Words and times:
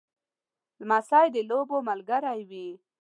لمسی 0.79 1.25
د 1.33 1.37
لوبو 1.49 1.77
ملګری 1.89 2.41
وي. 2.49 2.67